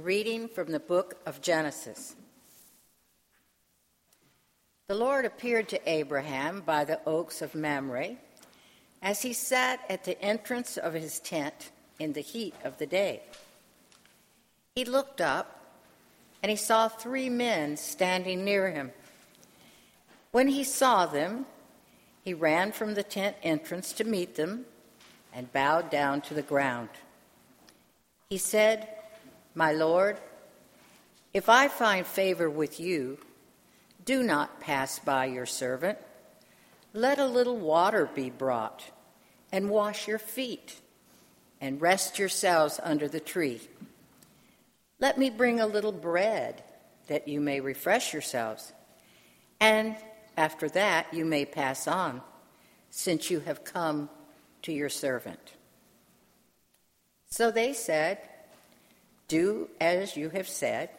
[0.00, 2.16] reading from the book of Genesis.
[4.88, 8.16] The Lord appeared to Abraham by the oaks of Mamre
[9.02, 13.22] as he sat at the entrance of his tent in the heat of the day.
[14.74, 15.60] He looked up
[16.42, 18.92] and he saw three men standing near him.
[20.32, 21.46] When he saw them,
[22.22, 24.64] he ran from the tent entrance to meet them
[25.32, 26.88] and bowed down to the ground.
[28.28, 28.88] He said,
[29.54, 30.18] My Lord,
[31.34, 33.18] if I find favor with you,
[34.04, 35.98] do not pass by your servant.
[36.92, 38.84] Let a little water be brought,
[39.52, 40.80] and wash your feet,
[41.60, 43.60] and rest yourselves under the tree.
[44.98, 46.62] Let me bring a little bread,
[47.06, 48.72] that you may refresh yourselves,
[49.60, 49.96] and
[50.36, 52.22] after that you may pass on,
[52.90, 54.08] since you have come
[54.62, 55.52] to your servant.
[57.30, 58.18] So they said,
[59.30, 60.90] Do as you have said.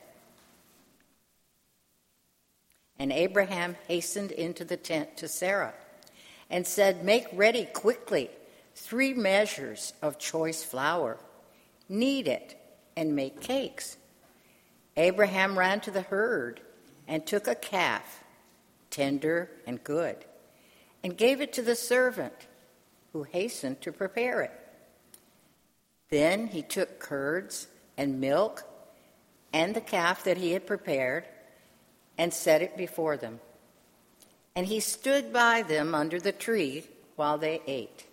[2.97, 5.73] And Abraham hastened into the tent to Sarah
[6.50, 8.30] and said, Make ready quickly
[8.73, 11.17] three measures of choice flour,
[11.89, 12.58] knead it,
[12.95, 13.97] and make cakes.
[14.95, 16.61] Abraham ran to the herd
[17.09, 18.23] and took a calf,
[18.89, 20.23] tender and good,
[21.03, 22.47] and gave it to the servant,
[23.11, 24.58] who hastened to prepare it.
[26.08, 27.67] Then he took curds
[28.02, 28.63] and milk
[29.53, 31.23] and the calf that he had prepared
[32.17, 33.39] and set it before them.
[34.55, 36.83] And he stood by them under the tree
[37.16, 38.07] while they ate.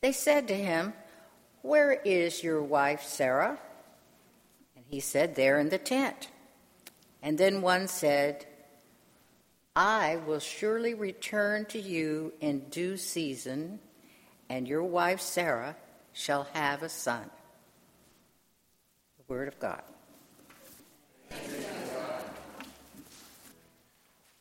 [0.00, 0.94] They said to him,
[1.60, 3.58] Where is your wife Sarah?
[4.74, 6.28] And he said, There in the tent.
[7.22, 8.46] And then one said,
[9.74, 13.78] I will surely return to you in due season,
[14.48, 15.76] and your wife Sarah
[16.14, 17.30] shall have a son.
[19.28, 19.82] Word of God.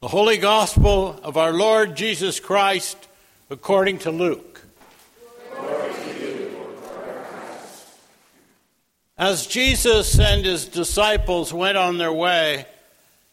[0.01, 3.07] The Holy Gospel of our Lord Jesus Christ
[3.49, 4.61] according to Luke.
[9.17, 12.67] As Jesus and his disciples went on their way,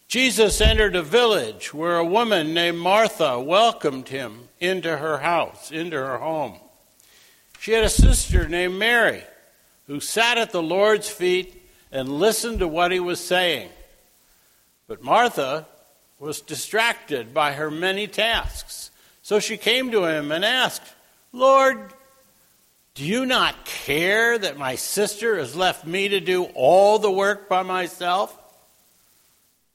[0.09, 5.97] Jesus entered a village where a woman named Martha welcomed him into her house, into
[5.97, 6.55] her home.
[7.59, 9.23] She had a sister named Mary
[9.87, 13.69] who sat at the Lord's feet and listened to what he was saying.
[14.87, 15.67] But Martha
[16.19, 18.91] was distracted by her many tasks.
[19.23, 20.95] So she came to him and asked,
[21.33, 21.93] Lord,
[22.95, 27.49] do you not care that my sister has left me to do all the work
[27.49, 28.39] by myself?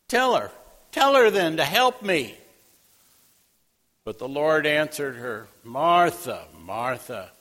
[0.08, 0.52] Tell her,
[0.92, 2.36] tell her then to help me.
[4.06, 7.32] But the Lord answered her, Martha, Martha,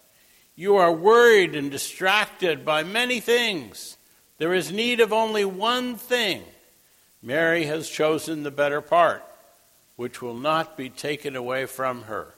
[0.57, 3.99] you are worried and distracted by many things.
[4.39, 6.43] There is need of only one thing.
[7.23, 9.23] Mary has chosen the better part,
[9.97, 12.35] which will not be taken away from her.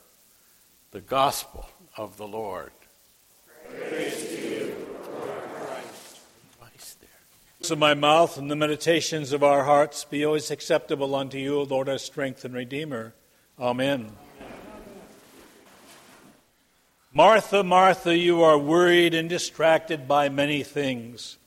[0.91, 2.73] The gospel of the Lord.
[3.69, 4.77] Praise to you
[5.13, 6.99] lord christ
[7.61, 11.89] so my mouth and the meditations of our hearts be always acceptable unto you, Lord,
[11.89, 13.15] our strength and Redeemer.
[13.59, 14.13] Amen.
[17.13, 21.39] Martha, Martha, you are worried and distracted by many things.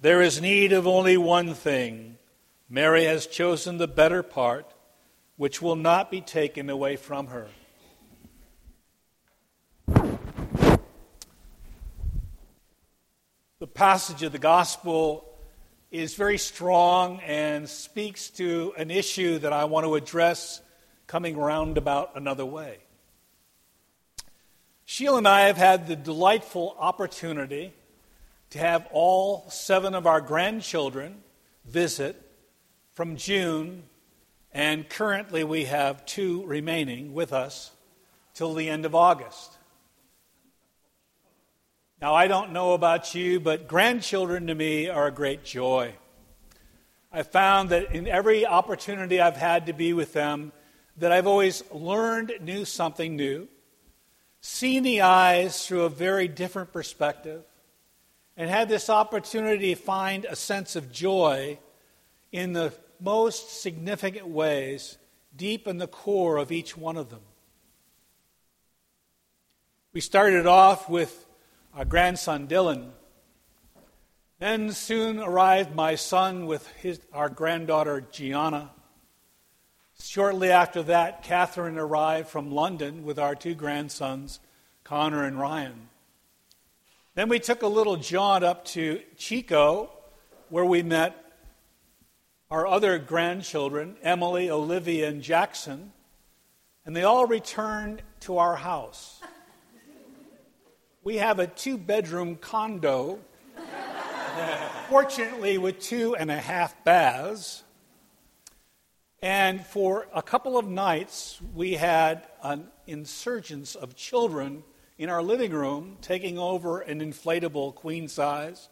[0.00, 2.16] There is need of only one thing.
[2.70, 4.72] Mary has chosen the better part,
[5.36, 7.48] which will not be taken away from her.
[13.58, 15.26] The passage of the gospel
[15.90, 20.62] is very strong and speaks to an issue that I want to address
[21.06, 22.78] coming roundabout another way.
[24.86, 27.72] Sheila and I have had the delightful opportunity
[28.50, 31.22] to have all seven of our grandchildren
[31.64, 32.20] visit
[32.92, 33.84] from June,
[34.52, 37.72] and currently we have two remaining with us
[38.34, 39.56] till the end of August.
[42.00, 45.94] Now, I don't know about you, but grandchildren to me are a great joy.
[47.10, 50.52] I found that in every opportunity I've had to be with them,
[50.98, 53.48] that I've always learned new something new,
[54.46, 57.42] seen the eyes through a very different perspective,
[58.36, 61.58] and had this opportunity to find a sense of joy
[62.30, 62.70] in the
[63.00, 64.98] most significant ways
[65.34, 67.22] deep in the core of each one of them.
[69.94, 71.24] We started off with
[71.74, 72.90] our grandson Dylan.
[74.40, 78.72] Then soon arrived my son with his, our granddaughter Gianna.
[80.00, 84.40] Shortly after that, Catherine arrived from London with our two grandsons,
[84.82, 85.88] Connor and Ryan.
[87.14, 89.90] Then we took a little jaunt up to Chico,
[90.48, 91.16] where we met
[92.50, 95.92] our other grandchildren, Emily, Olivia, and Jackson,
[96.86, 99.20] and they all returned to our house.
[101.02, 103.18] We have a two bedroom condo,
[104.88, 107.63] fortunately, with two and a half baths.
[109.24, 114.62] And for a couple of nights, we had an insurgence of children
[114.98, 118.68] in our living room taking over an inflatable queen size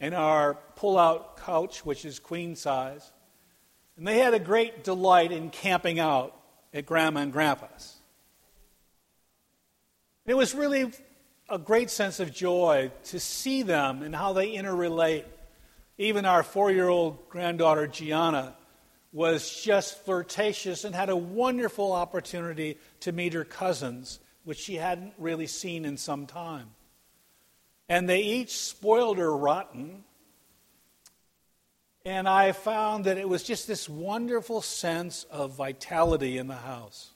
[0.00, 3.12] and our pull out couch, which is queen size.
[3.98, 6.34] And they had a great delight in camping out
[6.72, 7.96] at Grandma and Grandpa's.
[10.24, 10.92] It was really
[11.50, 15.24] a great sense of joy to see them and how they interrelate.
[15.98, 18.56] Even our four year old granddaughter, Gianna,
[19.12, 25.14] was just flirtatious and had a wonderful opportunity to meet her cousins, which she hadn't
[25.18, 26.70] really seen in some time.
[27.88, 30.04] And they each spoiled her rotten.
[32.04, 37.10] And I found that it was just this wonderful sense of vitality in the house.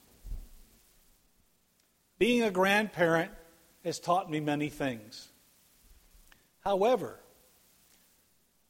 [2.19, 3.31] Being a grandparent
[3.83, 5.29] has taught me many things.
[6.59, 7.19] However,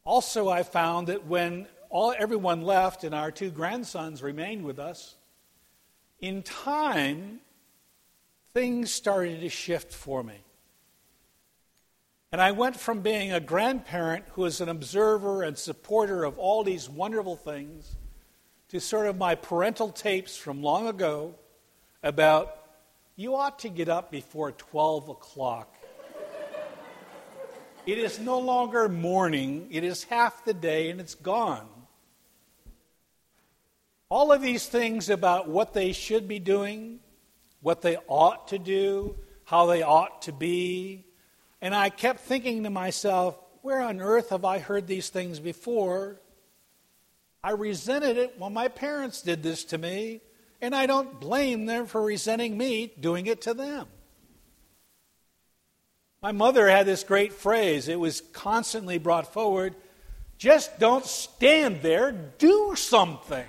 [0.03, 5.15] also I found that when all, everyone left and our two grandsons remained with us,
[6.19, 7.39] in time,
[8.53, 10.41] things started to shift for me.
[12.31, 16.63] And I went from being a grandparent who was an observer and supporter of all
[16.63, 17.95] these wonderful things
[18.69, 21.35] to sort of my parental tapes from long ago
[22.03, 22.57] about
[23.15, 25.73] you ought to get up before 12 o'clock.
[27.85, 31.67] it is no longer morning, it is half the day and it's gone.
[34.09, 36.99] All of these things about what they should be doing,
[37.61, 39.15] what they ought to do,
[39.45, 41.05] how they ought to be.
[41.61, 46.21] And I kept thinking to myself, where on earth have I heard these things before?
[47.43, 50.21] I resented it when my parents did this to me,
[50.61, 53.87] and I don't blame them for resenting me doing it to them.
[56.21, 59.75] My mother had this great phrase, it was constantly brought forward
[60.37, 63.45] just don't stand there, do something.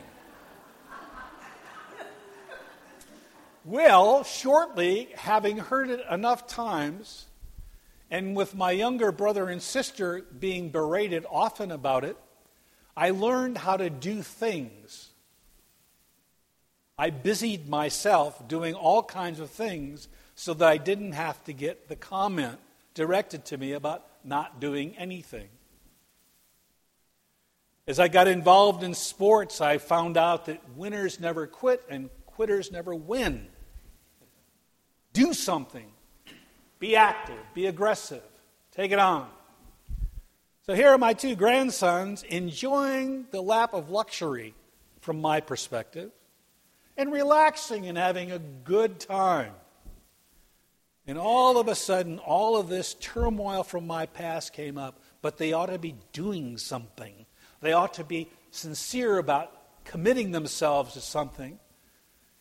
[3.66, 7.26] Well, shortly, having heard it enough times,
[8.08, 12.16] and with my younger brother and sister being berated often about it,
[12.96, 15.08] I learned how to do things.
[16.96, 21.88] I busied myself doing all kinds of things so that I didn't have to get
[21.88, 22.60] the comment
[22.94, 25.48] directed to me about not doing anything.
[27.88, 32.70] As I got involved in sports, I found out that winners never quit and quitters
[32.70, 33.48] never win.
[35.16, 35.86] Do something.
[36.78, 37.38] Be active.
[37.54, 38.22] Be aggressive.
[38.72, 39.26] Take it on.
[40.66, 44.52] So here are my two grandsons enjoying the lap of luxury
[45.00, 46.10] from my perspective
[46.98, 49.54] and relaxing and having a good time.
[51.06, 55.38] And all of a sudden, all of this turmoil from my past came up, but
[55.38, 57.24] they ought to be doing something.
[57.62, 59.50] They ought to be sincere about
[59.84, 61.58] committing themselves to something.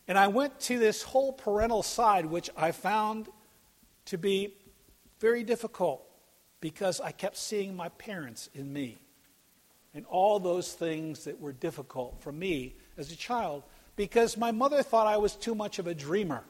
[0.08, 3.28] And I went to this whole parental side, which I found
[4.06, 4.54] to be
[5.18, 6.06] very difficult
[6.60, 8.98] because I kept seeing my parents in me
[9.94, 13.62] and all those things that were difficult for me as a child
[13.96, 16.44] because my mother thought I was too much of a dreamer,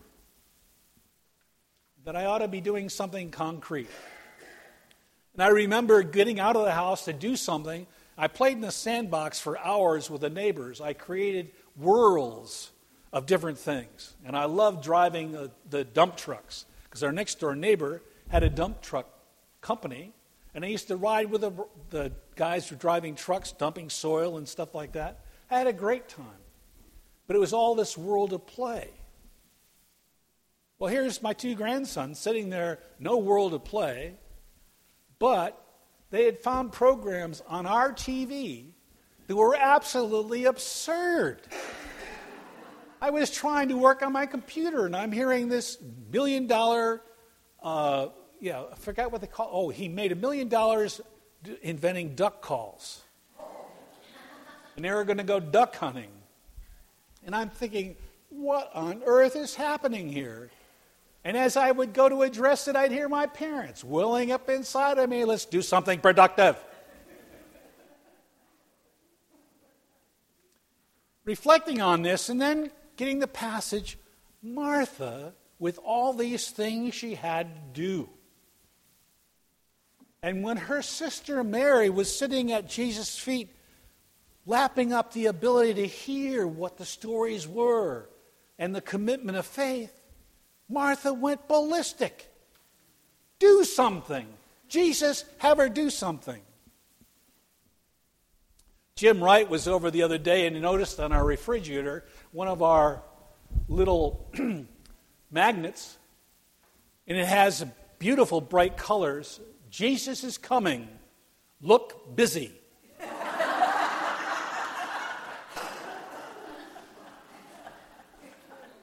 [2.05, 3.89] that I ought to be doing something concrete.
[5.35, 7.87] And I remember getting out of the house to do something.
[8.17, 10.81] I played in the sandbox for hours with the neighbors.
[10.81, 12.71] I created worlds
[13.17, 14.15] of different things.
[14.27, 18.51] And I love driving the, the dump trucks because our next door neighbor had a
[18.51, 19.09] dump truck
[19.63, 20.13] company.
[20.55, 21.53] And I used to ride with the,
[21.89, 25.21] the guys who were driving trucks, dumping soil and stuff like that.
[25.51, 26.27] I had a great time.
[27.27, 28.91] But it was all this world of play.
[30.79, 34.17] Well, here's my two grandsons sitting there, no world of play,
[35.19, 35.59] but
[36.11, 38.73] they had found programs on our TV
[39.27, 41.41] that were absolutely absurd.
[43.01, 45.79] I was trying to work on my computer, and I'm hearing this
[46.11, 47.03] million dollar,
[47.63, 48.09] uh,
[48.41, 49.51] yeah, I forgot what they call.
[49.53, 51.01] Oh, he made a million dollars
[51.63, 53.03] inventing duck calls,
[54.77, 56.11] and they were going to go duck hunting.
[57.25, 57.97] And I'm thinking,
[58.31, 60.51] what on earth is happening here?
[61.23, 64.97] And as I would go to address it, I'd hear my parents willing up inside
[64.99, 66.57] of me, let's do something productive.
[71.25, 73.99] Reflecting on this, and then getting the passage
[74.43, 78.09] Martha, with all these things she had to do.
[80.23, 83.55] And when her sister Mary was sitting at Jesus' feet,
[84.45, 88.09] lapping up the ability to hear what the stories were
[88.59, 90.01] and the commitment of faith,
[90.69, 92.33] Martha went ballistic.
[93.39, 94.27] Do something.
[94.69, 96.41] Jesus, have her do something.
[98.97, 102.05] Jim Wright was over the other day and he noticed on our refrigerator
[102.37, 103.03] one of our
[103.67, 104.31] little
[105.31, 105.97] magnets,
[107.07, 107.65] and it has
[107.99, 109.41] beautiful bright colors.
[109.71, 110.87] Jesus is coming.
[111.63, 112.53] Look busy.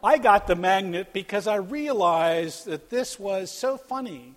[0.03, 4.33] I got the magnet because I realized that this was so funny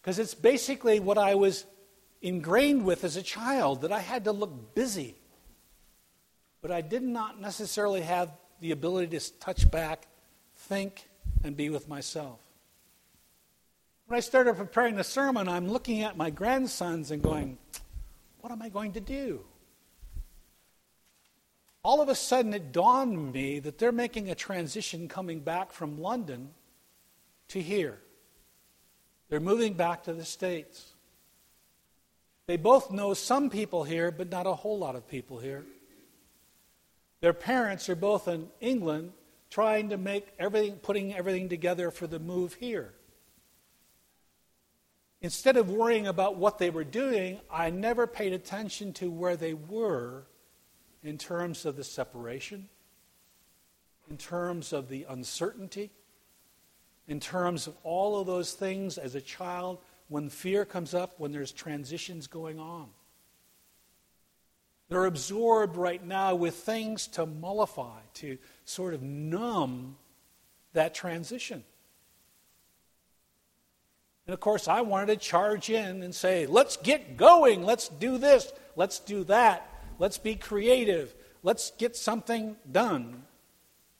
[0.00, 1.64] because it's basically what I was
[2.22, 5.16] ingrained with as a child that I had to look busy.
[6.62, 8.30] But I did not necessarily have
[8.60, 10.06] the ability to touch back,
[10.56, 11.08] think,
[11.42, 12.38] and be with myself.
[14.06, 17.58] When I started preparing the sermon, I'm looking at my grandsons and going,
[18.40, 19.44] What am I going to do?
[21.82, 25.70] All of a sudden, it dawned on me that they're making a transition coming back
[25.70, 26.50] from London
[27.48, 27.98] to here.
[29.28, 30.94] They're moving back to the States.
[32.46, 35.64] They both know some people here, but not a whole lot of people here.
[37.24, 39.14] Their parents are both in England
[39.48, 42.92] trying to make everything, putting everything together for the move here.
[45.22, 49.54] Instead of worrying about what they were doing, I never paid attention to where they
[49.54, 50.26] were
[51.02, 52.68] in terms of the separation,
[54.10, 55.92] in terms of the uncertainty,
[57.08, 59.78] in terms of all of those things as a child
[60.08, 62.90] when fear comes up, when there's transitions going on.
[64.88, 69.96] They're absorbed right now with things to mollify, to sort of numb
[70.72, 71.64] that transition.
[74.26, 78.18] And of course, I wanted to charge in and say, let's get going, let's do
[78.18, 83.24] this, let's do that, let's be creative, let's get something done,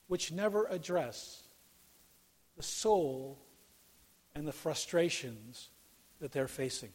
[0.07, 1.43] which never address
[2.57, 3.37] the soul
[4.33, 5.69] and the frustrations
[6.19, 6.91] that they're facing.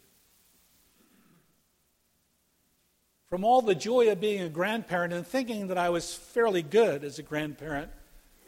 [3.30, 7.04] From all the joy of being a grandparent and thinking that I was fairly good
[7.04, 7.92] as a grandparent,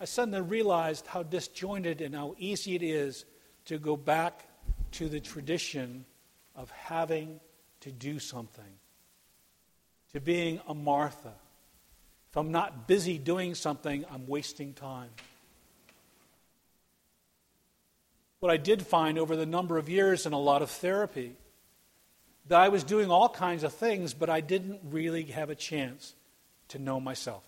[0.00, 3.24] I suddenly realized how disjointed and how easy it is
[3.66, 4.44] to go back
[4.92, 6.04] to the tradition
[6.56, 7.38] of having
[7.82, 8.64] to do something,
[10.14, 11.34] to being a Martha.
[12.30, 15.10] If I'm not busy doing something, I'm wasting time.
[18.40, 21.36] What I did find over the number of years in a lot of therapy
[22.52, 26.14] that I was doing all kinds of things, but I didn't really have a chance
[26.68, 27.42] to know myself,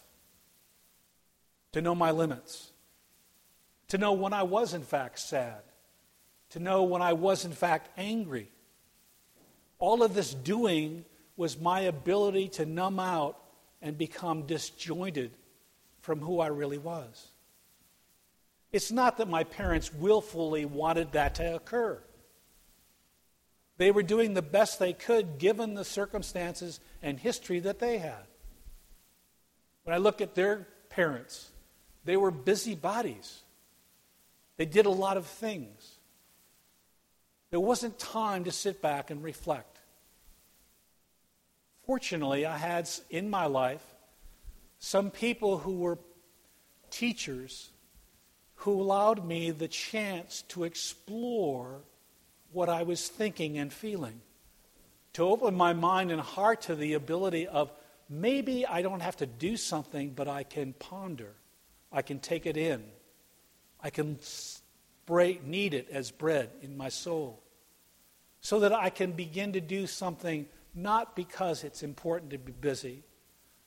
[1.72, 2.72] to know my limits,
[3.88, 5.60] to know when I was, in fact, sad,
[6.50, 8.48] to know when I was, in fact, angry.
[9.78, 11.04] All of this doing
[11.36, 13.36] was my ability to numb out
[13.82, 15.32] and become disjointed
[16.00, 17.28] from who I really was.
[18.72, 22.00] It's not that my parents willfully wanted that to occur.
[23.76, 28.26] They were doing the best they could given the circumstances and history that they had.
[29.82, 31.50] When I look at their parents,
[32.04, 33.42] they were busy bodies.
[34.56, 35.98] They did a lot of things.
[37.50, 39.78] There wasn't time to sit back and reflect.
[41.86, 43.84] Fortunately, I had in my life
[44.78, 45.98] some people who were
[46.90, 47.70] teachers
[48.56, 51.82] who allowed me the chance to explore
[52.54, 54.20] what I was thinking and feeling,
[55.14, 57.72] to open my mind and heart to the ability of
[58.08, 61.34] maybe I don't have to do something, but I can ponder,
[61.92, 62.82] I can take it in,
[63.80, 67.42] I can spray, knead it as bread in my soul,
[68.40, 73.04] so that I can begin to do something not because it's important to be busy,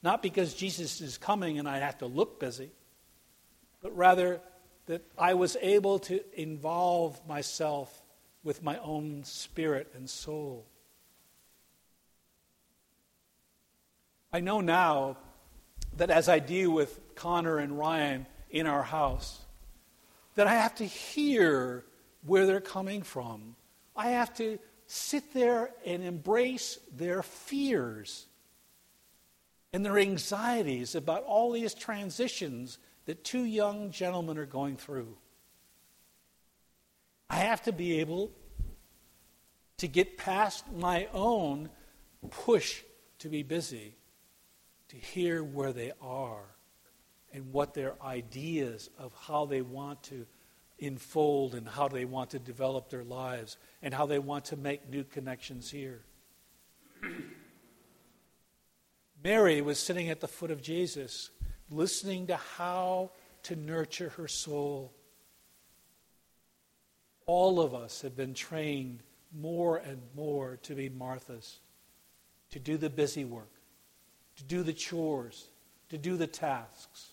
[0.03, 2.72] not because Jesus is coming and I have to look busy,
[3.82, 4.41] but rather
[4.88, 8.01] that I was able to involve myself
[8.48, 10.66] with my own spirit and soul.
[14.32, 15.18] I know now
[15.98, 19.42] that as I deal with Connor and Ryan in our house,
[20.36, 21.84] that I have to hear
[22.25, 23.58] where they're coming from.
[23.98, 28.27] I have to sit there and embrace their fears
[29.74, 32.77] and their anxieties about all these transitions
[33.08, 35.18] that two young gentlemen are going through.
[37.29, 38.31] I have to be able
[39.77, 41.69] to get past my own
[42.29, 42.84] push
[43.19, 43.96] to be busy,
[44.89, 46.46] to hear where they are
[47.34, 50.25] and what their ideas of how they want to
[50.79, 54.89] unfold and how they want to develop their lives and how they want to make
[54.89, 56.03] new connections here.
[59.24, 61.31] Mary was sitting at the foot of Jesus,
[61.69, 63.12] listening to how
[63.43, 64.93] to nurture her soul.
[67.27, 69.03] All of us have been trained
[69.38, 71.60] more and more to be Marthas,
[72.51, 73.51] to do the busy work,
[74.38, 75.50] to do the chores,
[75.89, 77.12] to do the tasks.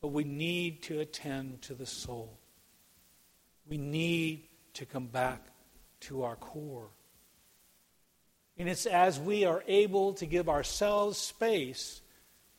[0.00, 2.38] But we need to attend to the soul.
[3.68, 5.44] We need to come back
[6.00, 6.88] to our core.
[8.56, 12.00] And it's as we are able to give ourselves space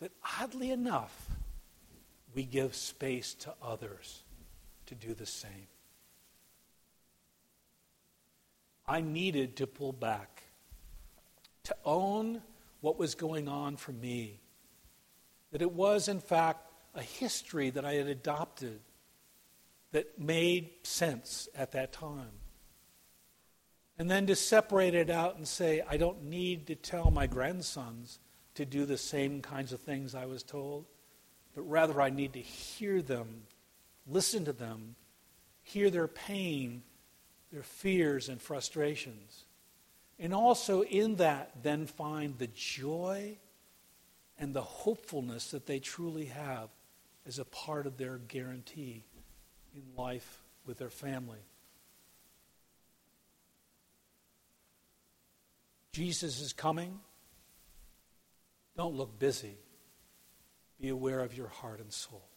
[0.01, 1.31] that, oddly enough,
[2.35, 4.21] we give space to others
[4.87, 5.67] to do the same.
[8.87, 10.43] I needed to pull back,
[11.63, 12.41] to own
[12.81, 14.39] what was going on for me.
[15.51, 18.79] That it was, in fact, a history that I had adopted
[19.91, 22.31] that made sense at that time.
[23.97, 28.19] And then to separate it out and say, I don't need to tell my grandsons
[28.55, 30.85] to do the same kinds of things I was told,
[31.55, 33.43] but rather I need to hear them,
[34.07, 34.95] listen to them,
[35.63, 36.83] hear their pain,
[37.51, 39.45] their fears and frustrations.
[40.19, 43.37] And also in that, then find the joy
[44.39, 46.69] and the hopefulness that they truly have
[47.25, 49.03] as a part of their guarantee
[49.75, 51.39] in life with their family.
[55.91, 56.99] Jesus is coming.
[58.75, 59.57] Don't look busy.
[60.79, 62.27] Be aware of your heart and soul.